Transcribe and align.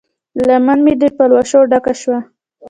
لمن 0.47 0.77
مې 0.85 0.93
د 1.01 1.03
پلوشو 1.17 1.61
ډکه 1.71 1.93
شوه 2.01 2.19